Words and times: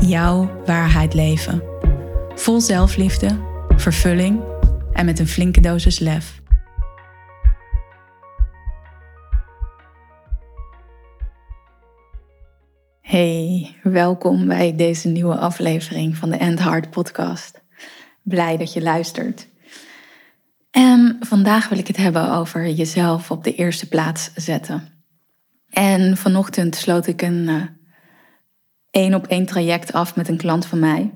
jouw 0.00 0.62
waarheid 0.66 1.14
leven. 1.14 1.62
Vol 2.34 2.60
zelfliefde, 2.60 3.38
vervulling 3.76 4.42
en 4.92 5.04
met 5.04 5.18
een 5.18 5.26
flinke 5.26 5.60
dosis 5.60 5.98
lef. 5.98 6.40
Hey, 13.00 13.74
welkom 13.82 14.46
bij 14.46 14.76
deze 14.76 15.08
nieuwe 15.08 15.36
aflevering 15.36 16.16
van 16.16 16.30
de 16.30 16.36
End 16.36 16.58
Heart 16.58 16.90
podcast. 16.90 17.60
Blij 18.22 18.56
dat 18.56 18.72
je 18.72 18.82
luistert. 18.82 19.48
En 20.70 21.16
vandaag 21.20 21.68
wil 21.68 21.78
ik 21.78 21.86
het 21.86 21.96
hebben 21.96 22.32
over 22.32 22.68
jezelf 22.68 23.30
op 23.30 23.44
de 23.44 23.54
eerste 23.54 23.88
plaats 23.88 24.30
zetten. 24.34 24.88
En 25.70 26.16
vanochtend 26.16 26.76
sloot 26.76 27.06
ik 27.06 27.22
een 27.22 27.48
eh, 27.48 27.62
één 28.90 29.14
op 29.14 29.26
één 29.26 29.46
traject 29.46 29.92
af 29.92 30.16
met 30.16 30.28
een 30.28 30.36
klant 30.36 30.66
van 30.66 30.78
mij. 30.78 31.14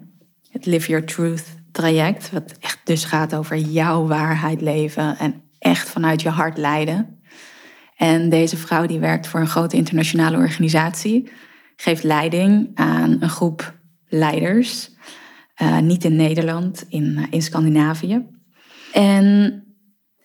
Het 0.51 0.67
Live 0.67 0.89
Your 0.89 1.07
Truth 1.07 1.45
traject, 1.73 2.31
wat 2.31 2.55
echt 2.61 2.81
dus 2.85 3.05
gaat 3.05 3.35
over 3.35 3.57
jouw 3.57 4.07
waarheid 4.07 4.61
leven 4.61 5.19
en 5.19 5.43
echt 5.59 5.89
vanuit 5.89 6.23
je 6.23 6.29
hart 6.29 6.59
leiden. 6.59 7.23
En 7.97 8.29
deze 8.29 8.57
vrouw 8.57 8.87
die 8.87 8.99
werkt 8.99 9.27
voor 9.27 9.41
een 9.41 9.47
grote 9.47 9.77
internationale 9.77 10.37
organisatie, 10.37 11.31
geeft 11.77 12.03
leiding 12.03 12.71
aan 12.75 13.17
een 13.21 13.29
groep 13.29 13.79
leiders, 14.07 14.91
uh, 15.63 15.79
niet 15.79 16.05
in 16.05 16.17
Nederland, 16.17 16.85
in, 16.89 17.05
uh, 17.05 17.25
in 17.31 17.43
Scandinavië. 17.43 18.27
En, 18.93 19.25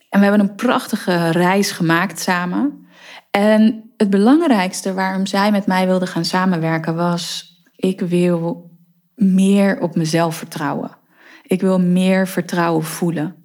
en 0.09 0.20
we 0.20 0.25
hebben 0.25 0.39
een 0.39 0.55
prachtige 0.55 1.30
reis 1.30 1.72
gemaakt 1.72 2.20
samen. 2.20 2.88
En 3.31 3.89
het 4.00 4.09
belangrijkste 4.09 4.94
waarom 4.94 5.25
zij 5.25 5.52
met 5.52 5.66
mij 5.66 5.86
wilde 5.86 6.08
gaan 6.08 6.25
samenwerken 6.25 6.95
was: 6.95 7.53
ik 7.75 8.00
wil 8.00 8.72
meer 9.16 9.80
op 9.80 9.95
mezelf 9.95 10.36
vertrouwen. 10.36 10.97
Ik 11.44 11.61
wil 11.61 11.80
meer 11.80 12.27
vertrouwen 12.27 12.83
voelen. 12.83 13.36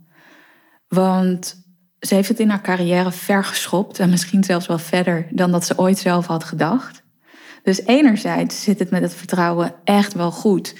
Want 0.89 1.65
ze 2.01 2.15
heeft 2.15 2.29
het 2.29 2.41
in 2.41 2.49
haar 2.49 2.63
carrière 2.63 3.13
ver 3.13 3.45
geschopt 3.45 3.99
en 3.99 4.11
misschien 4.11 4.45
zelfs 4.45 4.67
wel 4.67 4.79
verder 4.79 5.27
dan 5.31 5.53
dat 5.53 5.65
ze 5.65 5.79
ooit 5.79 5.99
zelf 5.99 6.27
had 6.27 6.45
gedacht. 6.45 7.03
Dus 7.63 7.87
enerzijds 7.87 8.63
zit 8.63 8.79
het 8.79 8.91
met 8.91 9.03
het 9.03 9.15
vertrouwen 9.15 9.75
echt 9.85 10.13
wel 10.13 10.31
goed. 10.31 10.75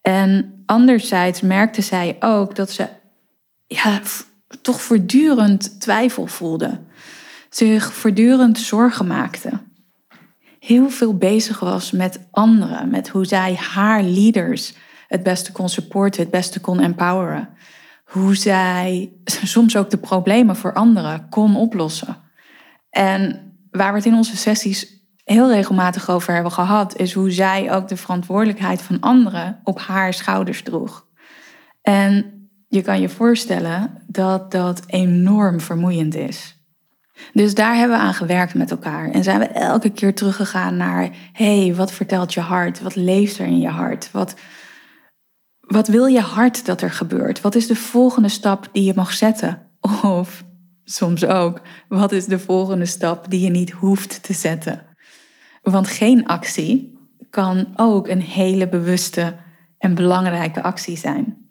En 0.00 0.62
anderzijds 0.66 1.40
merkte 1.40 1.82
zij 1.82 2.16
ook 2.20 2.54
dat 2.54 2.70
ze 2.70 2.88
ja, 3.66 4.00
toch 4.62 4.82
voortdurend 4.82 5.80
twijfel 5.80 6.26
voelde 6.26 6.80
zich 7.56 7.92
voortdurend 7.92 8.58
zorgen 8.58 9.06
maakte. 9.06 9.50
Heel 10.58 10.90
veel 10.90 11.16
bezig 11.16 11.60
was 11.60 11.90
met 11.90 12.20
anderen, 12.30 12.90
met 12.90 13.08
hoe 13.08 13.24
zij 13.24 13.54
haar 13.54 14.02
leaders 14.02 14.74
het 15.08 15.22
beste 15.22 15.52
kon 15.52 15.68
supporten, 15.68 16.22
het 16.22 16.30
beste 16.30 16.60
kon 16.60 16.80
empoweren. 16.80 17.48
Hoe 18.04 18.34
zij 18.34 19.12
soms 19.54 19.76
ook 19.76 19.90
de 19.90 19.98
problemen 19.98 20.56
voor 20.56 20.72
anderen 20.72 21.28
kon 21.28 21.56
oplossen. 21.56 22.16
En 22.90 23.52
waar 23.70 23.90
we 23.90 23.96
het 23.96 24.06
in 24.06 24.14
onze 24.14 24.36
sessies 24.36 25.02
heel 25.24 25.52
regelmatig 25.52 26.10
over 26.10 26.34
hebben 26.34 26.52
gehad, 26.52 26.96
is 26.96 27.12
hoe 27.12 27.30
zij 27.30 27.72
ook 27.72 27.88
de 27.88 27.96
verantwoordelijkheid 27.96 28.82
van 28.82 29.00
anderen 29.00 29.60
op 29.64 29.78
haar 29.78 30.14
schouders 30.14 30.62
droeg. 30.62 31.06
En 31.82 32.32
je 32.68 32.82
kan 32.82 33.00
je 33.00 33.08
voorstellen 33.08 34.02
dat 34.06 34.50
dat 34.50 34.82
enorm 34.86 35.60
vermoeiend 35.60 36.14
is. 36.14 36.53
Dus 37.32 37.54
daar 37.54 37.76
hebben 37.76 37.96
we 37.96 38.02
aan 38.02 38.14
gewerkt 38.14 38.54
met 38.54 38.70
elkaar. 38.70 39.10
En 39.10 39.22
zijn 39.22 39.38
we 39.38 39.46
elke 39.46 39.90
keer 39.90 40.14
teruggegaan 40.14 40.76
naar: 40.76 41.10
hey, 41.32 41.74
wat 41.76 41.92
vertelt 41.92 42.34
je 42.34 42.40
hart? 42.40 42.80
Wat 42.80 42.94
leeft 42.94 43.38
er 43.38 43.46
in 43.46 43.60
je 43.60 43.68
hart? 43.68 44.10
Wat, 44.10 44.34
wat 45.60 45.88
wil 45.88 46.06
je 46.06 46.20
hart 46.20 46.66
dat 46.66 46.80
er 46.80 46.90
gebeurt? 46.90 47.40
Wat 47.40 47.54
is 47.54 47.66
de 47.66 47.76
volgende 47.76 48.28
stap 48.28 48.68
die 48.72 48.84
je 48.84 48.92
mag 48.94 49.12
zetten? 49.12 49.70
Of 50.02 50.44
soms 50.84 51.24
ook, 51.24 51.60
wat 51.88 52.12
is 52.12 52.26
de 52.26 52.38
volgende 52.38 52.86
stap 52.86 53.30
die 53.30 53.40
je 53.40 53.50
niet 53.50 53.70
hoeft 53.70 54.22
te 54.22 54.32
zetten? 54.32 54.82
Want 55.62 55.88
geen 55.88 56.26
actie 56.26 56.98
kan 57.30 57.72
ook 57.76 58.08
een 58.08 58.22
hele 58.22 58.68
bewuste 58.68 59.36
en 59.78 59.94
belangrijke 59.94 60.62
actie 60.62 60.96
zijn. 60.96 61.43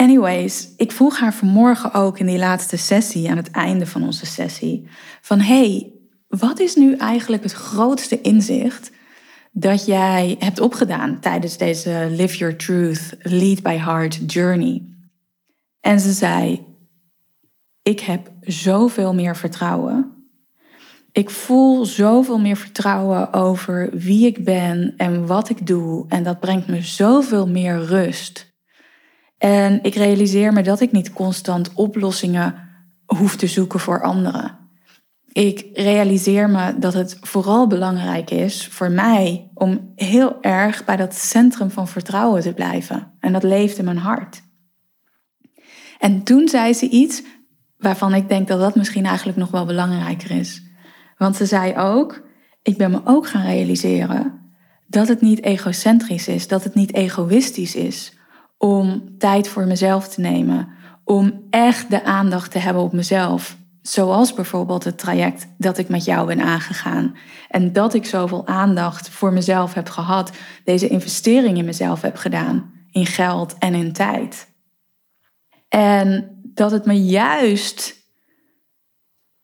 Anyways, 0.00 0.68
ik 0.76 0.92
vroeg 0.92 1.18
haar 1.18 1.34
vanmorgen 1.34 1.94
ook 1.94 2.18
in 2.18 2.26
die 2.26 2.38
laatste 2.38 2.76
sessie, 2.76 3.30
aan 3.30 3.36
het 3.36 3.50
einde 3.50 3.86
van 3.86 4.02
onze 4.02 4.26
sessie, 4.26 4.88
van 5.20 5.40
hey, 5.40 5.92
wat 6.28 6.60
is 6.60 6.74
nu 6.74 6.94
eigenlijk 6.94 7.42
het 7.42 7.52
grootste 7.52 8.20
inzicht 8.20 8.90
dat 9.52 9.86
jij 9.86 10.36
hebt 10.38 10.60
opgedaan 10.60 11.20
tijdens 11.20 11.56
deze 11.56 12.08
Live 12.10 12.36
Your 12.36 12.56
Truth, 12.56 13.16
Lead 13.18 13.62
by 13.62 13.76
Heart 13.76 14.32
journey? 14.32 14.82
En 15.80 16.00
ze 16.00 16.12
zei, 16.12 16.66
ik 17.82 18.00
heb 18.00 18.30
zoveel 18.40 19.14
meer 19.14 19.36
vertrouwen. 19.36 20.12
Ik 21.12 21.30
voel 21.30 21.84
zoveel 21.84 22.38
meer 22.38 22.56
vertrouwen 22.56 23.32
over 23.32 23.90
wie 23.92 24.26
ik 24.26 24.44
ben 24.44 24.94
en 24.96 25.26
wat 25.26 25.48
ik 25.48 25.66
doe. 25.66 26.04
En 26.08 26.22
dat 26.22 26.40
brengt 26.40 26.66
me 26.66 26.82
zoveel 26.82 27.48
meer 27.48 27.84
rust. 27.84 28.49
En 29.40 29.82
ik 29.82 29.94
realiseer 29.94 30.52
me 30.52 30.62
dat 30.62 30.80
ik 30.80 30.92
niet 30.92 31.12
constant 31.12 31.74
oplossingen 31.74 32.54
hoef 33.06 33.36
te 33.36 33.46
zoeken 33.46 33.80
voor 33.80 34.02
anderen. 34.02 34.58
Ik 35.32 35.66
realiseer 35.72 36.50
me 36.50 36.78
dat 36.78 36.94
het 36.94 37.16
vooral 37.20 37.66
belangrijk 37.66 38.30
is 38.30 38.66
voor 38.66 38.90
mij 38.90 39.50
om 39.54 39.92
heel 39.94 40.42
erg 40.42 40.84
bij 40.84 40.96
dat 40.96 41.14
centrum 41.14 41.70
van 41.70 41.88
vertrouwen 41.88 42.42
te 42.42 42.52
blijven. 42.52 43.12
En 43.20 43.32
dat 43.32 43.42
leeft 43.42 43.78
in 43.78 43.84
mijn 43.84 43.96
hart. 43.96 44.42
En 45.98 46.22
toen 46.22 46.48
zei 46.48 46.72
ze 46.72 46.88
iets 46.88 47.22
waarvan 47.76 48.14
ik 48.14 48.28
denk 48.28 48.48
dat 48.48 48.60
dat 48.60 48.74
misschien 48.74 49.06
eigenlijk 49.06 49.38
nog 49.38 49.50
wel 49.50 49.66
belangrijker 49.66 50.30
is. 50.30 50.62
Want 51.16 51.36
ze 51.36 51.46
zei 51.46 51.76
ook: 51.76 52.22
Ik 52.62 52.76
ben 52.76 52.90
me 52.90 53.00
ook 53.04 53.28
gaan 53.28 53.44
realiseren 53.44 54.52
dat 54.86 55.08
het 55.08 55.20
niet 55.20 55.42
egocentrisch 55.42 56.28
is, 56.28 56.48
dat 56.48 56.64
het 56.64 56.74
niet 56.74 56.94
egoïstisch 56.94 57.74
is 57.74 58.18
om 58.62 59.14
tijd 59.18 59.48
voor 59.48 59.66
mezelf 59.66 60.08
te 60.08 60.20
nemen, 60.20 60.68
om 61.04 61.46
echt 61.50 61.90
de 61.90 62.04
aandacht 62.04 62.50
te 62.50 62.58
hebben 62.58 62.82
op 62.82 62.92
mezelf. 62.92 63.56
Zoals 63.82 64.34
bijvoorbeeld 64.34 64.84
het 64.84 64.98
traject 64.98 65.46
dat 65.58 65.78
ik 65.78 65.88
met 65.88 66.04
jou 66.04 66.26
ben 66.26 66.40
aangegaan. 66.40 67.16
En 67.48 67.72
dat 67.72 67.94
ik 67.94 68.06
zoveel 68.06 68.46
aandacht 68.46 69.08
voor 69.08 69.32
mezelf 69.32 69.74
heb 69.74 69.88
gehad, 69.88 70.30
deze 70.64 70.88
investering 70.88 71.58
in 71.58 71.64
mezelf 71.64 72.00
heb 72.00 72.16
gedaan, 72.16 72.72
in 72.90 73.06
geld 73.06 73.54
en 73.58 73.74
in 73.74 73.92
tijd. 73.92 74.48
En 75.68 76.40
dat 76.42 76.70
het 76.70 76.84
me 76.84 77.04
juist 77.04 77.96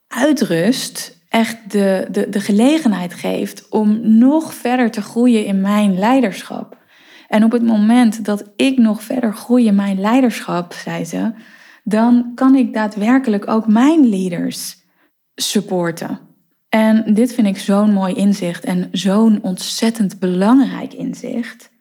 uitrust, 0.07 1.17
echt 1.29 1.71
de, 1.71 2.07
de, 2.11 2.29
de 2.29 2.39
gelegenheid 2.39 3.13
geeft 3.13 3.69
om 3.69 4.17
nog 4.17 4.53
verder 4.53 4.91
te 4.91 5.01
groeien 5.01 5.45
in 5.45 5.61
mijn 5.61 5.99
leiderschap. 5.99 6.76
En 7.27 7.43
op 7.43 7.51
het 7.51 7.63
moment 7.63 8.25
dat 8.25 8.51
ik 8.55 8.77
nog 8.77 9.03
verder 9.03 9.33
groei 9.33 9.65
in 9.65 9.75
mijn 9.75 9.99
leiderschap, 9.99 10.73
zei 10.73 11.05
ze, 11.05 11.33
dan 11.83 12.31
kan 12.35 12.55
ik 12.55 12.73
daadwerkelijk 12.73 13.47
ook 13.47 13.67
mijn 13.67 14.09
leaders 14.09 14.75
supporten. 15.35 16.19
En 16.69 17.13
dit 17.13 17.33
vind 17.33 17.47
ik 17.47 17.57
zo'n 17.57 17.93
mooi 17.93 18.13
inzicht 18.13 18.63
en 18.63 18.89
zo'n 18.91 19.39
ontzettend 19.41 20.19
belangrijk 20.19 20.93
inzicht, 20.93 21.71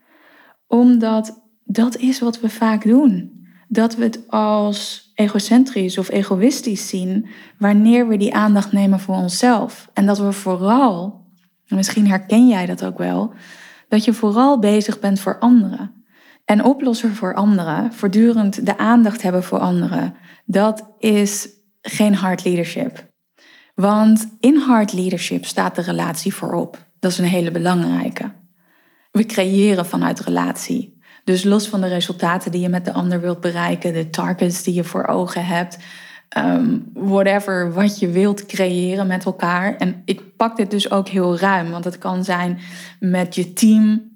omdat 0.67 1.43
dat 1.65 1.97
is 1.97 2.21
wat 2.21 2.41
we 2.41 2.49
vaak 2.49 2.85
doen. 2.85 3.35
Dat 3.69 3.97
we 3.97 4.05
het 4.05 4.29
als 4.29 5.11
egocentrisch 5.15 5.99
of 5.99 6.11
egoïstisch 6.11 6.89
zien 6.89 7.29
wanneer 7.59 8.09
we 8.09 8.17
die 8.17 8.35
aandacht 8.35 8.73
nemen 8.73 9.01
voor 9.01 9.15
onszelf. 9.15 9.91
En 9.93 10.07
dat 10.07 10.19
we 10.19 10.33
vooral, 10.33 11.25
misschien 11.69 12.09
herken 12.09 12.49
jij 12.49 12.67
dat 12.67 12.85
ook 12.85 12.99
wel, 12.99 13.33
dat 13.89 14.05
je 14.05 14.13
vooral 14.13 14.59
bezig 14.59 15.01
bent 15.01 15.21
voor 15.21 15.39
anderen. 15.39 16.05
En 16.45 16.65
oplossen 16.65 17.15
voor 17.15 17.35
anderen, 17.35 17.93
voortdurend 17.93 18.67
de 18.67 18.79
aandacht 18.79 19.23
hebben 19.23 19.43
voor 19.43 19.59
anderen, 19.59 20.15
dat 20.45 20.89
is 20.99 21.49
geen 21.83 22.15
hard 22.15 22.45
leadership. 22.45 23.07
Want 23.75 24.37
in 24.41 24.57
hard 24.57 24.93
leadership 24.93 25.45
staat 25.45 25.75
de 25.75 25.83
relatie 25.83 26.35
voorop. 26.35 26.87
Dat 26.99 27.11
is 27.11 27.19
een 27.19 27.25
hele 27.25 27.51
belangrijke. 27.51 28.33
we 29.11 29.27
creëren 29.27 29.87
vanuit 29.87 30.21
relatie. 30.21 31.01
Dus 31.25 31.45
los 31.45 31.69
van 31.69 31.81
de 31.81 31.87
resultaten 31.87 32.51
die 32.51 32.61
je 32.61 32.69
met 32.69 32.85
de 32.85 32.93
ander 32.93 33.21
wilt 33.21 33.41
bereiken, 33.41 33.93
de 33.93 34.11
targets 34.11 34.63
die 34.63 34.75
je 34.75 34.85
voor 34.85 35.07
ogen 35.07 35.47
hebt, 35.47 35.79
um, 36.37 36.91
whatever 36.95 37.73
wat 37.73 37.99
je 37.99 38.09
wilt 38.09 38.47
creëren 38.47 39.07
met 39.07 39.25
elkaar. 39.25 39.77
En 39.77 40.03
ik 40.05 40.37
pak 40.37 40.57
dit 40.57 40.71
dus 40.71 40.91
ook 40.91 41.09
heel 41.09 41.39
ruim, 41.39 41.71
want 41.71 41.85
het 41.85 41.99
kan 41.99 42.25
zijn 42.25 42.59
met 43.01 43.35
je 43.35 43.53
team, 43.53 44.15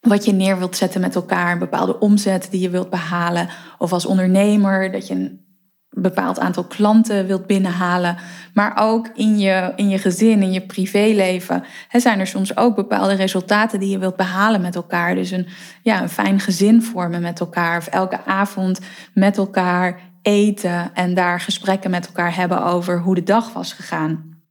wat 0.00 0.24
je 0.24 0.32
neer 0.32 0.58
wilt 0.58 0.76
zetten 0.76 1.00
met 1.00 1.14
elkaar, 1.14 1.52
een 1.52 1.58
bepaalde 1.58 1.98
omzet 1.98 2.48
die 2.50 2.60
je 2.60 2.70
wilt 2.70 2.90
behalen, 2.90 3.48
of 3.78 3.92
als 3.92 4.06
ondernemer 4.06 4.92
dat 4.92 5.06
je 5.06 5.14
een 5.14 5.42
bepaald 5.90 6.38
aantal 6.38 6.64
klanten 6.64 7.26
wilt 7.26 7.46
binnenhalen, 7.46 8.16
maar 8.54 8.72
ook 8.76 9.08
in 9.14 9.38
je, 9.38 9.72
in 9.76 9.88
je 9.88 9.98
gezin, 9.98 10.42
in 10.42 10.52
je 10.52 10.66
privéleven, 10.66 11.64
hè, 11.88 12.00
zijn 12.00 12.20
er 12.20 12.26
soms 12.26 12.56
ook 12.56 12.74
bepaalde 12.74 13.14
resultaten 13.14 13.80
die 13.80 13.90
je 13.90 13.98
wilt 13.98 14.16
behalen 14.16 14.60
met 14.60 14.74
elkaar. 14.74 15.14
Dus 15.14 15.30
een, 15.30 15.46
ja, 15.82 16.02
een 16.02 16.08
fijn 16.08 16.40
gezin 16.40 16.82
vormen 16.82 17.22
met 17.22 17.40
elkaar, 17.40 17.78
of 17.78 17.86
elke 17.86 18.24
avond 18.24 18.80
met 19.12 19.36
elkaar 19.36 20.00
eten 20.24 20.94
en 20.94 21.14
daar 21.14 21.40
gesprekken 21.40 21.90
met 21.90 22.06
elkaar 22.06 22.36
hebben 22.36 22.64
over 22.64 23.00
hoe 23.00 23.14
de 23.14 23.22
dag 23.22 23.52
was 23.52 23.72
gegaan. 23.72 24.42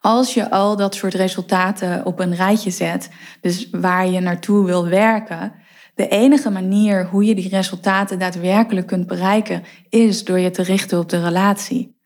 Als 0.00 0.34
je 0.34 0.50
al 0.50 0.76
dat 0.76 0.94
soort 0.94 1.14
resultaten 1.14 2.04
op 2.04 2.20
een 2.20 2.34
rijtje 2.34 2.70
zet, 2.70 3.08
dus 3.40 3.70
waar 3.70 4.06
je 4.06 4.20
naartoe 4.20 4.64
wil 4.66 4.88
werken, 4.88 5.52
de 5.94 6.08
enige 6.08 6.50
manier 6.50 7.06
hoe 7.06 7.24
je 7.24 7.34
die 7.34 7.48
resultaten 7.48 8.18
daadwerkelijk 8.18 8.86
kunt 8.86 9.06
bereiken, 9.06 9.62
is 9.88 10.24
door 10.24 10.38
je 10.38 10.50
te 10.50 10.62
richten 10.62 10.98
op 10.98 11.08
de 11.08 11.22
relatie. 11.22 11.96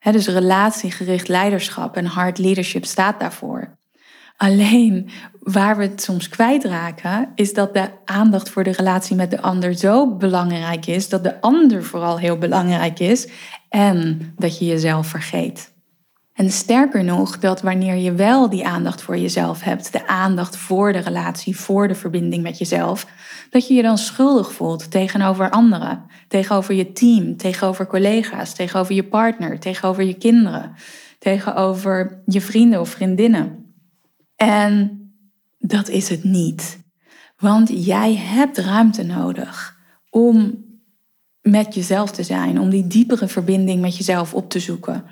dus 0.00 0.28
relatiegericht 0.28 1.28
leiderschap 1.28 1.96
en 1.96 2.06
hard 2.06 2.38
leadership 2.38 2.84
staat 2.84 3.20
daarvoor. 3.20 3.77
Alleen 4.38 5.10
waar 5.40 5.76
we 5.76 5.82
het 5.82 6.02
soms 6.02 6.28
kwijtraken, 6.28 7.28
is 7.34 7.54
dat 7.54 7.74
de 7.74 7.90
aandacht 8.04 8.50
voor 8.50 8.64
de 8.64 8.70
relatie 8.70 9.16
met 9.16 9.30
de 9.30 9.40
ander 9.40 9.74
zo 9.74 10.16
belangrijk 10.16 10.86
is, 10.86 11.08
dat 11.08 11.22
de 11.22 11.40
ander 11.40 11.84
vooral 11.84 12.18
heel 12.18 12.38
belangrijk 12.38 12.98
is 12.98 13.28
en 13.68 14.20
dat 14.36 14.58
je 14.58 14.64
jezelf 14.64 15.06
vergeet. 15.06 15.72
En 16.32 16.50
sterker 16.50 17.04
nog, 17.04 17.38
dat 17.38 17.62
wanneer 17.62 17.94
je 17.94 18.12
wel 18.12 18.50
die 18.50 18.66
aandacht 18.66 19.02
voor 19.02 19.18
jezelf 19.18 19.62
hebt, 19.62 19.92
de 19.92 20.06
aandacht 20.06 20.56
voor 20.56 20.92
de 20.92 20.98
relatie, 20.98 21.56
voor 21.56 21.88
de 21.88 21.94
verbinding 21.94 22.42
met 22.42 22.58
jezelf, 22.58 23.06
dat 23.50 23.68
je 23.68 23.74
je 23.74 23.82
dan 23.82 23.98
schuldig 23.98 24.52
voelt 24.52 24.90
tegenover 24.90 25.50
anderen, 25.50 26.04
tegenover 26.28 26.74
je 26.74 26.92
team, 26.92 27.36
tegenover 27.36 27.86
collega's, 27.86 28.54
tegenover 28.54 28.94
je 28.94 29.04
partner, 29.04 29.58
tegenover 29.58 30.04
je 30.04 30.14
kinderen, 30.14 30.74
tegenover 31.18 32.22
je 32.26 32.40
vrienden 32.40 32.80
of 32.80 32.88
vriendinnen. 32.88 33.67
En 34.38 35.00
dat 35.58 35.88
is 35.88 36.08
het 36.08 36.24
niet. 36.24 36.78
Want 37.36 37.84
jij 37.86 38.14
hebt 38.14 38.58
ruimte 38.58 39.02
nodig 39.02 39.76
om 40.10 40.64
met 41.40 41.74
jezelf 41.74 42.10
te 42.10 42.22
zijn, 42.22 42.60
om 42.60 42.70
die 42.70 42.86
diepere 42.86 43.28
verbinding 43.28 43.80
met 43.80 43.96
jezelf 43.96 44.34
op 44.34 44.50
te 44.50 44.60
zoeken 44.60 45.04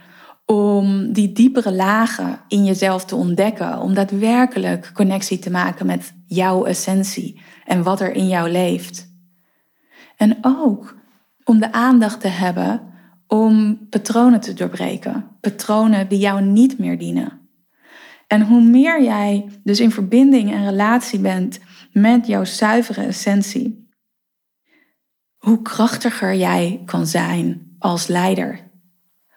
om 0.47 1.13
die 1.13 1.33
diepere 1.33 1.73
lagen 1.73 2.41
in 2.49 2.65
jezelf 2.65 3.05
te 3.05 3.17
ontdekken, 3.17 3.81
om 3.81 3.95
daadwerkelijk 3.95 4.91
connectie 4.95 5.39
te 5.39 5.51
maken 5.51 5.87
met 5.87 6.15
jouw 6.27 6.65
essentie 6.65 7.41
en 7.65 7.83
wat 7.83 8.01
er 8.01 8.13
in 8.13 8.29
jou 8.29 8.51
leeft. 8.51 9.15
En 10.17 10.39
ook 10.41 10.97
om 11.45 11.59
de 11.59 11.73
aandacht 11.73 12.21
te 12.21 12.29
hebben 12.29 12.81
om 13.27 13.79
patronen 13.91 14.41
te 14.41 14.55
doorbreken, 14.55 15.27
patronen 15.41 16.09
die 16.09 16.19
jou 16.19 16.43
niet 16.43 16.79
meer 16.79 16.99
dienen. 16.99 17.46
En 18.27 18.43
hoe 18.43 18.63
meer 18.63 19.03
jij 19.03 19.49
dus 19.65 19.81
in 19.81 19.91
verbinding 19.91 20.53
en 20.53 20.65
relatie 20.65 21.19
bent 21.19 21.61
met 21.93 22.27
jouw 22.27 22.45
zuivere 22.45 23.03
essentie, 23.03 23.89
hoe 25.37 25.63
krachtiger 25.63 26.35
jij 26.35 26.83
kan 26.85 27.07
zijn 27.07 27.75
als 27.79 28.07
leider 28.07 28.67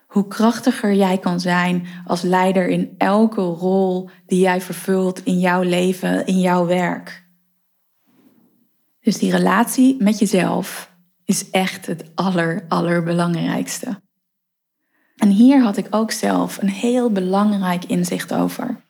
hoe 0.09 0.27
krachtiger 0.27 0.93
jij 0.93 1.17
kan 1.17 1.39
zijn 1.39 1.87
als 2.05 2.21
leider 2.21 2.67
in 2.67 2.95
elke 2.97 3.41
rol 3.41 4.09
die 4.25 4.39
jij 4.39 4.61
vervult 4.61 5.23
in 5.23 5.39
jouw 5.39 5.61
leven, 5.61 6.25
in 6.25 6.39
jouw 6.39 6.65
werk. 6.65 7.27
Dus 8.99 9.17
die 9.17 9.31
relatie 9.31 10.03
met 10.03 10.19
jezelf 10.19 10.95
is 11.25 11.49
echt 11.49 11.85
het 11.85 12.11
aller, 12.15 12.65
allerbelangrijkste. 12.67 14.01
En 15.19 15.29
hier 15.29 15.61
had 15.61 15.77
ik 15.77 15.87
ook 15.89 16.11
zelf 16.11 16.61
een 16.61 16.69
heel 16.69 17.11
belangrijk 17.11 17.85
inzicht 17.85 18.33
over. 18.33 18.81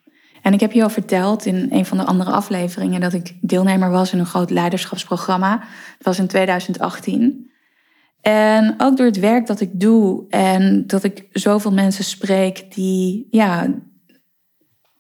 En 0.42 0.54
ik 0.54 0.60
heb 0.60 0.72
je 0.72 0.84
al 0.84 0.90
verteld 0.90 1.46
in 1.46 1.68
een 1.72 1.86
van 1.86 1.98
de 1.98 2.06
andere 2.06 2.32
afleveringen 2.32 3.02
dat 3.02 3.14
ik 3.14 3.36
deelnemer 3.42 3.90
was 3.90 4.14
in 4.14 4.20
een 4.20 4.26
groot 4.26 4.50
leiderschapsprogramma. 4.50 5.58
Dat 5.58 6.06
was 6.06 6.20
in 6.20 6.28
2018. 6.28 7.52
En 8.22 8.76
ook 8.78 8.98
door 8.98 9.06
het 9.06 9.20
werk 9.20 9.48
dat 9.48 9.62
ik 9.62 9.80
doe 9.80 10.26
en 10.30 10.88
dat 10.88 11.04
ik 11.04 11.28
zoveel 11.32 11.72
mensen 11.72 12.04
spreek 12.04 12.74
die 12.76 13.28
ja, 13.32 13.68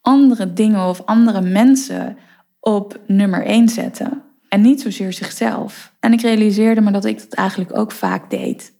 andere 0.01 0.53
dingen 0.53 0.87
of 0.87 1.05
andere 1.05 1.41
mensen 1.41 2.17
op 2.59 2.99
nummer 3.07 3.45
één 3.45 3.69
zetten. 3.69 4.23
En 4.49 4.61
niet 4.61 4.81
zozeer 4.81 5.13
zichzelf. 5.13 5.93
En 5.99 6.13
ik 6.13 6.21
realiseerde 6.21 6.81
me 6.81 6.91
dat 6.91 7.05
ik 7.05 7.19
dat 7.19 7.33
eigenlijk 7.33 7.77
ook 7.77 7.91
vaak 7.91 8.29
deed. 8.29 8.73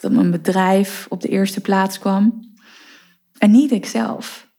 Dat 0.00 0.12
mijn 0.12 0.30
bedrijf 0.30 1.06
op 1.08 1.20
de 1.20 1.28
eerste 1.28 1.60
plaats 1.60 1.98
kwam. 1.98 2.50
En 3.38 3.50
niet 3.50 3.70
ikzelf. 3.70 4.50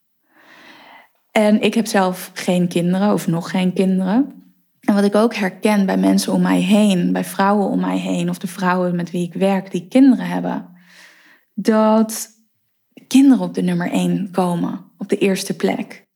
En 1.31 1.61
ik 1.61 1.73
heb 1.73 1.85
zelf 1.85 2.31
geen 2.33 2.67
kinderen 2.67 3.13
of 3.13 3.27
nog 3.27 3.49
geen 3.49 3.73
kinderen. 3.73 4.43
En 4.79 4.93
wat 4.93 5.03
ik 5.03 5.15
ook 5.15 5.35
herken 5.35 5.85
bij 5.85 5.97
mensen 5.97 6.33
om 6.33 6.41
mij 6.41 6.59
heen, 6.59 7.13
bij 7.13 7.23
vrouwen 7.23 7.67
om 7.67 7.79
mij 7.79 7.97
heen, 7.97 8.29
of 8.29 8.37
de 8.37 8.47
vrouwen 8.47 8.95
met 8.95 9.11
wie 9.11 9.27
ik 9.27 9.33
werk 9.33 9.71
die 9.71 9.87
kinderen 9.87 10.25
hebben, 10.25 10.69
dat 11.53 12.29
kinderen 13.07 13.45
op 13.45 13.53
de 13.53 13.61
nummer 13.61 13.91
één 13.91 14.31
komen, 14.31 14.85
op 14.97 15.09
de 15.09 15.17
eerste 15.17 15.55
plek. 15.55 16.07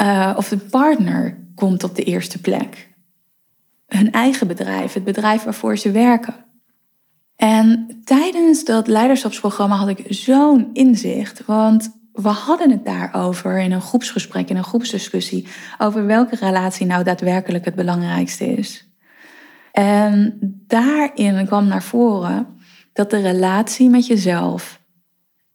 Uh, 0.00 0.34
of 0.36 0.48
de 0.48 0.56
partner 0.56 1.50
komt 1.54 1.84
op 1.84 1.94
de 1.94 2.04
eerste 2.04 2.40
plek. 2.40 2.94
Hun 3.86 4.12
eigen 4.12 4.46
bedrijf, 4.46 4.92
het 4.92 5.04
bedrijf 5.04 5.42
waarvoor 5.42 5.78
ze 5.78 5.90
werken. 5.90 6.47
En 7.38 8.00
tijdens 8.04 8.64
dat 8.64 8.86
leiderschapsprogramma 8.86 9.76
had 9.76 9.88
ik 9.88 10.04
zo'n 10.08 10.70
inzicht, 10.72 11.44
want 11.44 12.00
we 12.12 12.28
hadden 12.28 12.70
het 12.70 12.84
daarover 12.84 13.58
in 13.58 13.72
een 13.72 13.80
groepsgesprek, 13.80 14.48
in 14.48 14.56
een 14.56 14.64
groepsdiscussie, 14.64 15.46
over 15.78 16.06
welke 16.06 16.36
relatie 16.36 16.86
nou 16.86 17.04
daadwerkelijk 17.04 17.64
het 17.64 17.74
belangrijkste 17.74 18.46
is. 18.46 18.88
En 19.72 20.38
daarin 20.66 21.46
kwam 21.46 21.66
naar 21.66 21.82
voren 21.82 22.46
dat 22.92 23.10
de 23.10 23.20
relatie 23.20 23.88
met 23.88 24.06
jezelf, 24.06 24.80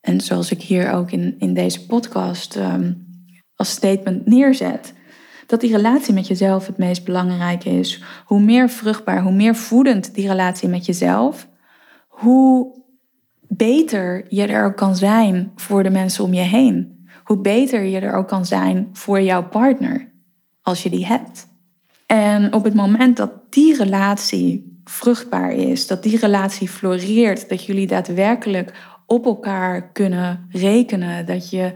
en 0.01 0.21
zoals 0.21 0.51
ik 0.51 0.61
hier 0.61 0.91
ook 0.91 1.11
in, 1.11 1.35
in 1.39 1.53
deze 1.53 1.85
podcast 1.85 2.55
um, 2.55 3.07
als 3.55 3.69
statement 3.69 4.25
neerzet, 4.25 4.93
dat 5.45 5.61
die 5.61 5.71
relatie 5.71 6.13
met 6.13 6.27
jezelf 6.27 6.67
het 6.67 6.77
meest 6.77 7.05
belangrijke 7.05 7.69
is. 7.69 8.03
Hoe 8.25 8.41
meer 8.41 8.69
vruchtbaar, 8.69 9.21
hoe 9.21 9.33
meer 9.33 9.55
voedend 9.55 10.15
die 10.15 10.27
relatie 10.27 10.69
met 10.69 10.85
jezelf, 10.85 11.47
hoe 12.13 12.81
beter 13.47 14.25
je 14.29 14.45
er 14.45 14.65
ook 14.65 14.75
kan 14.75 14.95
zijn 14.95 15.51
voor 15.55 15.83
de 15.83 15.89
mensen 15.89 16.23
om 16.23 16.33
je 16.33 16.41
heen. 16.41 17.07
Hoe 17.23 17.37
beter 17.37 17.83
je 17.83 17.99
er 17.99 18.13
ook 18.13 18.27
kan 18.27 18.45
zijn 18.45 18.89
voor 18.93 19.21
jouw 19.21 19.47
partner, 19.47 20.11
als 20.61 20.83
je 20.83 20.89
die 20.89 21.05
hebt. 21.05 21.47
En 22.05 22.53
op 22.53 22.63
het 22.63 22.73
moment 22.73 23.17
dat 23.17 23.31
die 23.49 23.75
relatie 23.75 24.81
vruchtbaar 24.83 25.51
is, 25.51 25.87
dat 25.87 26.03
die 26.03 26.17
relatie 26.17 26.69
floreert, 26.69 27.49
dat 27.49 27.65
jullie 27.65 27.87
daadwerkelijk 27.87 28.73
op 29.05 29.25
elkaar 29.25 29.91
kunnen 29.91 30.47
rekenen, 30.49 31.25
dat 31.25 31.49
je 31.49 31.73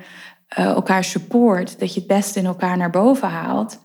uh, 0.58 0.66
elkaar 0.66 1.04
support, 1.04 1.80
dat 1.80 1.94
je 1.94 2.00
het 2.00 2.10
beste 2.10 2.40
in 2.40 2.46
elkaar 2.46 2.78
naar 2.78 2.90
boven 2.90 3.30
haalt, 3.30 3.80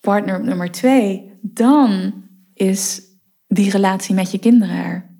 partner 0.00 0.44
nummer 0.44 0.70
twee, 0.70 1.38
dan 1.40 2.14
is 2.54 3.02
die 3.46 3.70
relatie 3.70 4.14
met 4.14 4.30
je 4.30 4.38
kinderen 4.38 4.76
er 4.76 5.13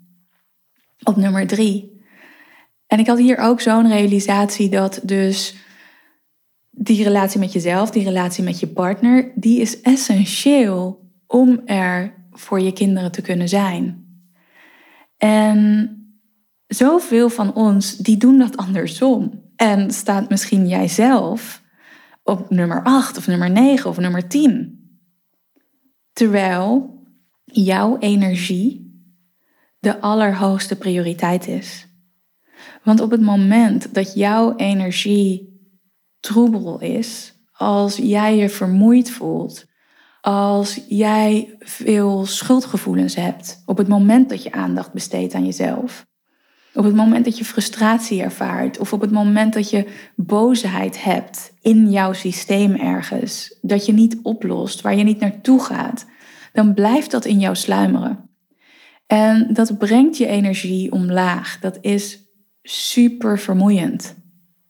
op 1.03 1.15
nummer 1.15 1.47
drie. 1.47 2.01
En 2.87 2.99
ik 2.99 3.07
had 3.07 3.17
hier 3.17 3.37
ook 3.37 3.61
zo'n 3.61 3.87
realisatie 3.87 4.69
dat 4.69 4.99
dus 5.03 5.55
die 6.71 7.03
relatie 7.03 7.39
met 7.39 7.53
jezelf, 7.53 7.91
die 7.91 8.03
relatie 8.03 8.43
met 8.43 8.59
je 8.59 8.67
partner, 8.67 9.31
die 9.35 9.61
is 9.61 9.81
essentieel 9.81 11.09
om 11.27 11.61
er 11.65 12.13
voor 12.31 12.59
je 12.59 12.71
kinderen 12.71 13.11
te 13.11 13.21
kunnen 13.21 13.49
zijn. 13.49 14.05
En 15.17 15.89
zoveel 16.67 17.29
van 17.29 17.53
ons, 17.53 17.97
die 17.97 18.17
doen 18.17 18.37
dat 18.37 18.57
andersom. 18.57 19.43
En 19.55 19.91
staat 19.91 20.29
misschien 20.29 20.67
jijzelf 20.67 21.63
op 22.23 22.49
nummer 22.49 22.83
8 22.83 23.17
of 23.17 23.27
nummer 23.27 23.51
9 23.51 23.89
of 23.89 23.97
nummer 23.97 24.27
10. 24.27 24.79
Terwijl 26.13 26.99
jouw 27.43 27.97
energie 27.97 28.84
de 29.85 30.01
allerhoogste 30.01 30.75
prioriteit 30.75 31.47
is. 31.47 31.87
Want 32.83 33.01
op 33.01 33.11
het 33.11 33.21
moment 33.21 33.93
dat 33.93 34.13
jouw 34.13 34.55
energie 34.55 35.59
troebel 36.19 36.79
is, 36.79 37.33
als 37.51 37.95
jij 37.95 38.35
je 38.35 38.49
vermoeid 38.49 39.11
voelt, 39.11 39.65
als 40.21 40.79
jij 40.87 41.55
veel 41.59 42.25
schuldgevoelens 42.25 43.15
hebt 43.15 43.61
op 43.65 43.77
het 43.77 43.87
moment 43.87 44.29
dat 44.29 44.43
je 44.43 44.51
aandacht 44.51 44.93
besteedt 44.93 45.33
aan 45.33 45.45
jezelf. 45.45 46.05
Op 46.73 46.83
het 46.83 46.95
moment 46.95 47.25
dat 47.25 47.37
je 47.37 47.45
frustratie 47.45 48.21
ervaart 48.21 48.79
of 48.79 48.93
op 48.93 49.01
het 49.01 49.11
moment 49.11 49.53
dat 49.53 49.69
je 49.69 49.87
boosheid 50.15 51.03
hebt 51.03 51.53
in 51.61 51.91
jouw 51.91 52.13
systeem 52.13 52.75
ergens, 52.75 53.57
dat 53.61 53.85
je 53.85 53.93
niet 53.93 54.17
oplost, 54.21 54.81
waar 54.81 54.95
je 54.95 55.03
niet 55.03 55.19
naartoe 55.19 55.63
gaat, 55.63 56.05
dan 56.53 56.73
blijft 56.73 57.11
dat 57.11 57.25
in 57.25 57.39
jou 57.39 57.55
sluimeren. 57.55 58.24
En 59.07 59.53
dat 59.53 59.77
brengt 59.77 60.17
je 60.17 60.27
energie 60.27 60.91
omlaag. 60.91 61.59
Dat 61.59 61.77
is 61.81 62.19
super 62.63 63.39
vermoeiend. 63.39 64.15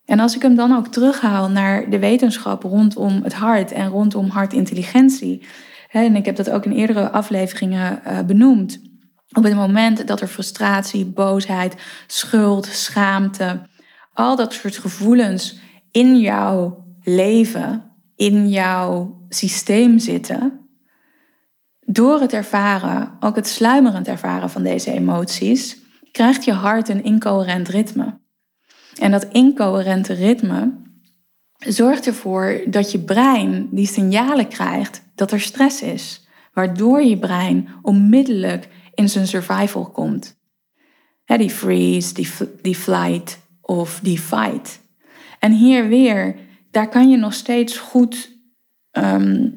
En 0.06 0.20
als 0.20 0.36
ik 0.36 0.42
hem 0.42 0.56
dan 0.56 0.75
ook 0.75 0.88
terughaal 0.88 1.50
naar 1.50 1.89
de 1.89 2.00
wetenschap 2.00 2.63
rondom 2.63 3.24
het 3.24 3.34
hart 3.34 3.72
en 3.72 3.88
rondom 3.88 4.30
hartintelligentie, 4.30 5.46
en 5.92 6.15
ik 6.15 6.25
heb 6.25 6.36
dat 6.36 6.50
ook 6.50 6.65
in 6.65 6.72
eerdere 6.72 7.10
afleveringen 7.10 8.04
eh, 8.04 8.20
benoemd, 8.22 8.82
op 9.32 9.44
het 9.44 9.56
moment 9.56 10.08
dat 10.08 10.22
er 10.22 10.27
frustratie, 10.27 11.06
boosheid, 11.06 11.75
schuld, 12.08 12.65
schaamte, 12.65 13.62
al 14.13 14.36
dat 14.36 14.54
soort 14.54 14.77
gevoelens 14.77 15.60
in 15.92 16.20
jouw 16.20 16.86
leven, 17.04 17.92
in 18.15 18.50
jouw 18.50 19.22
systeem 19.30 20.00
zitten, 20.00 20.64
door 21.86 22.20
het 22.20 22.34
ervaren, 22.34 23.12
ook 23.20 23.36
het 23.36 23.48
sluimerend 23.48 24.08
ervaren 24.08 24.50
van 24.50 24.63
deze 24.63 24.92
emoties, 24.92 25.77
krijgt 26.12 26.44
je 26.46 26.54
hart 26.54 26.89
een 26.89 27.04
incoherent 27.04 27.68
ritme. 27.68 28.20
En 29.00 29.12
dat 29.12 29.27
incoherente 29.32 30.13
ritme 30.13 30.74
zorgt 31.58 32.08
ervoor 32.08 32.62
dat 32.68 32.92
je 32.92 33.00
brein 33.00 33.68
die 33.72 33.88
signalen 33.88 34.48
krijgt 34.48 35.04
dat 35.15 35.32
er 35.32 35.42
stress 35.42 35.82
is, 35.82 36.27
waardoor 36.54 37.01
je 37.01 37.18
brein 37.18 37.68
onmiddellijk 37.82 38.68
in 38.94 39.10
zijn 39.10 39.27
survival 39.27 39.92
komt. 39.92 40.38
die 41.25 41.50
freeze, 41.50 42.13
die, 42.13 42.27
die 42.62 42.75
flight 42.75 43.39
of 43.62 44.00
die 44.04 44.20
fight. 44.20 44.82
En 45.39 45.51
hier 45.51 45.88
weer, 45.88 46.36
daar 46.72 46.89
kan 46.89 47.10
je 47.10 47.18
nog 47.18 47.34
steeds 47.34 47.77
goed 47.77 48.32
ehm, 48.92 49.50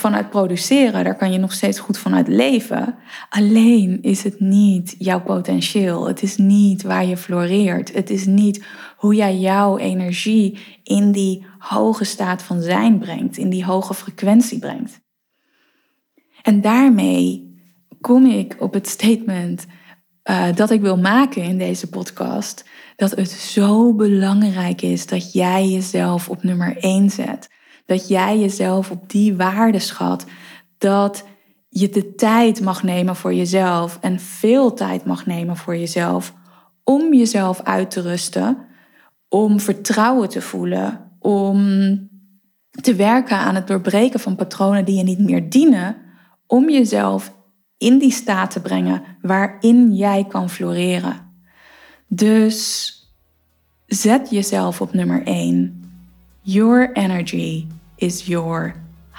vanuit 0.00 0.30
produceren, 0.30 1.04
daar 1.04 1.16
kan 1.16 1.32
je 1.32 1.38
nog 1.38 1.52
steeds 1.52 1.78
goed 1.78 1.98
vanuit 1.98 2.28
leven. 2.28 2.94
Alleen 3.28 4.02
is 4.02 4.22
het 4.22 4.40
niet 4.40 4.94
jouw 4.98 5.20
potentieel. 5.20 6.06
Het 6.06 6.22
is 6.22 6.36
niet 6.36 6.82
waar 6.82 7.04
je 7.04 7.16
floreert. 7.16 7.94
Het 7.94 8.10
is 8.10 8.26
niet 8.26 8.64
hoe 8.96 9.14
jij 9.14 9.36
jouw 9.36 9.78
energie 9.78 10.58
in 10.82 11.12
die 11.12 11.46
hoge 11.58 12.04
staat 12.04 12.42
van 12.42 12.62
zijn 12.62 12.98
brengt, 12.98 13.36
in 13.36 13.50
die 13.50 13.64
hoge 13.64 13.94
frequentie 13.94 14.58
brengt. 14.58 15.00
En 16.42 16.60
daarmee 16.60 17.58
kom 18.00 18.26
ik 18.26 18.56
op 18.58 18.72
het 18.72 18.88
statement 18.88 19.66
uh, 20.24 20.54
dat 20.54 20.70
ik 20.70 20.80
wil 20.80 20.96
maken 20.96 21.42
in 21.42 21.58
deze 21.58 21.88
podcast. 21.88 22.64
Dat 22.96 23.10
het 23.10 23.30
zo 23.30 23.94
belangrijk 23.94 24.82
is 24.82 25.06
dat 25.06 25.32
jij 25.32 25.68
jezelf 25.68 26.28
op 26.28 26.42
nummer 26.42 26.76
1 26.76 27.10
zet. 27.10 27.48
Dat 27.90 28.08
jij 28.08 28.38
jezelf 28.38 28.90
op 28.90 29.10
die 29.10 29.36
waarde 29.36 29.78
schat. 29.78 30.24
Dat 30.78 31.24
je 31.68 31.88
de 31.88 32.14
tijd 32.14 32.60
mag 32.60 32.82
nemen 32.82 33.16
voor 33.16 33.34
jezelf 33.34 33.98
en 34.00 34.20
veel 34.20 34.74
tijd 34.74 35.04
mag 35.04 35.26
nemen 35.26 35.56
voor 35.56 35.76
jezelf. 35.76 36.34
Om 36.84 37.14
jezelf 37.14 37.60
uit 37.62 37.90
te 37.90 38.00
rusten. 38.00 38.58
Om 39.28 39.60
vertrouwen 39.60 40.28
te 40.28 40.40
voelen. 40.40 41.10
Om 41.18 41.58
te 42.70 42.94
werken 42.94 43.36
aan 43.36 43.54
het 43.54 43.66
doorbreken 43.66 44.20
van 44.20 44.36
patronen 44.36 44.84
die 44.84 44.96
je 44.96 45.02
niet 45.02 45.18
meer 45.18 45.50
dienen. 45.50 45.96
Om 46.46 46.70
jezelf 46.70 47.34
in 47.78 47.98
die 47.98 48.12
staat 48.12 48.50
te 48.50 48.60
brengen 48.60 49.02
waarin 49.22 49.94
jij 49.94 50.24
kan 50.28 50.50
floreren. 50.50 51.32
Dus 52.06 52.94
zet 53.86 54.30
jezelf 54.30 54.80
op 54.80 54.92
nummer 54.92 55.22
1. 55.26 55.84
Your 56.42 56.92
energy 56.92 57.66
is 58.00 58.26
your 58.26 58.74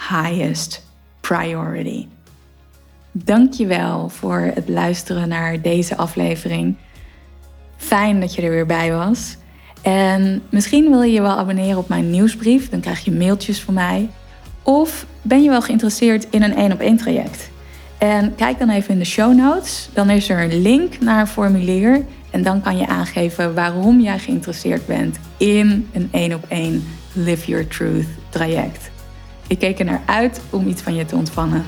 highest 0.10 0.86
priority. 1.20 2.08
Dankjewel 3.12 4.10
voor 4.10 4.52
het 4.54 4.70
luisteren 4.70 5.28
naar 5.28 5.62
deze 5.62 5.98
aflevering. 5.98 6.76
Fijn 7.78 8.20
dat 8.20 8.36
je 8.36 8.42
er 8.42 8.52
weer 8.52 8.66
bij 8.66 8.92
was. 8.92 9.38
En 9.82 10.42
misschien 10.50 10.90
wil 10.90 11.02
je 11.02 11.12
je 11.12 11.22
wel 11.22 11.38
abonneren 11.38 11.78
op 11.78 11.88
mijn 11.88 12.10
nieuwsbrief, 12.10 12.70
dan 12.70 12.80
krijg 12.80 13.06
je 13.06 13.12
mailtjes 13.12 13.62
van 13.62 13.74
mij. 13.74 14.10
Of 14.64 15.06
ben 15.22 15.44
je 15.44 15.50
wel 15.50 15.62
geïnteresseerd 15.62 16.28
in 16.30 16.44
een 16.44 16.56
één 16.56 16.72
op 16.72 16.80
één 16.80 16.98
traject? 16.98 17.50
En 17.98 18.36
kijk 18.36 18.60
dan 18.60 18.70
even 18.70 18.94
in 18.94 19.00
de 19.00 19.06
show 19.06 19.36
notes. 19.36 19.90
Dan 19.94 20.10
is 20.10 20.30
er 20.30 20.44
een 20.44 20.62
link 20.62 21.00
naar 21.00 21.20
een 21.20 21.28
formulier. 21.28 22.06
En 22.30 22.44
dan 22.44 22.62
kan 22.62 22.78
je 22.78 22.88
aangeven 22.88 23.56
waarom 23.56 24.00
jij 24.00 24.20
geïnteresseerd 24.20 24.86
bent 24.86 25.20
in 25.38 25.90
een 25.94 26.10
één 26.12 26.34
op 26.34 26.46
één 26.48 26.88
Live 27.14 27.48
Your 27.48 27.68
Truth 27.68 28.21
traject. 28.32 28.92
Ik 29.48 29.60
keek 29.60 29.80
er 29.80 29.86
naar 29.86 30.02
uit 30.06 30.42
om 30.50 30.68
iets 30.68 30.82
van 30.82 30.96
je 30.96 31.06
te 31.06 31.16
ontvangen. 31.16 31.66